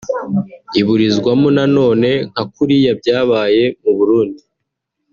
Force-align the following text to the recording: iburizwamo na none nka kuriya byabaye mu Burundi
iburizwamo 0.79 1.47
na 1.57 1.65
none 1.75 2.09
nka 2.29 2.43
kuriya 2.53 2.91
byabaye 2.99 3.63
mu 3.81 3.91
Burundi 3.97 4.43